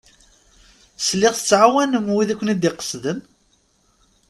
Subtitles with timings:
[1.07, 3.19] Sliɣ tettɛawanem wid i ken-id-iqesden?